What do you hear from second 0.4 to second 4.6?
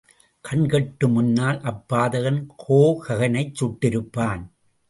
கண்கொட்டு முன்னால் அப்பாதகன் ஹோகனைச் சுட்டிருப்பான்.